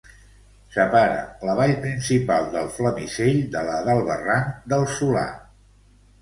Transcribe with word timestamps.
Separa 0.75 1.19
la 1.49 1.53
vall 1.59 1.73
principal 1.83 2.47
del 2.55 2.71
Flamisell 2.77 3.37
de 3.57 3.63
la 3.69 3.77
del 3.91 4.01
barranc 4.09 4.57
del 4.75 4.89
Solà. 4.97 5.29